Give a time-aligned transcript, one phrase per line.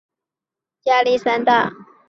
[0.03, 0.19] 出生于明尼苏达
[0.81, 1.73] 州亚历山大。